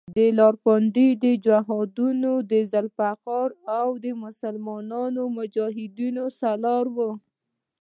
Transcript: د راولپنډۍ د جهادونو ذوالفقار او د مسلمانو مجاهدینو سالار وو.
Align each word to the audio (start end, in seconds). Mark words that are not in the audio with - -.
د 0.17 0.19
راولپنډۍ 0.39 1.09
د 1.23 1.25
جهادونو 1.45 2.31
ذوالفقار 2.51 3.49
او 3.79 3.87
د 4.03 4.05
مسلمانو 4.23 5.21
مجاهدینو 5.37 6.23
سالار 6.39 6.85
وو. 6.95 7.11